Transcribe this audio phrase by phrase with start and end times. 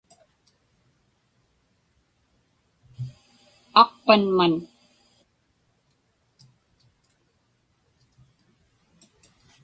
[3.81, 4.55] aqpanman